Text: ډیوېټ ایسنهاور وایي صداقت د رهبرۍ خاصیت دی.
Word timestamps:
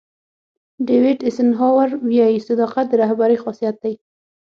ډیوېټ 0.85 1.19
ایسنهاور 1.25 1.89
وایي 2.13 2.39
صداقت 2.47 2.85
د 2.89 2.93
رهبرۍ 3.01 3.37
خاصیت 3.43 3.75
دی. 3.83 3.93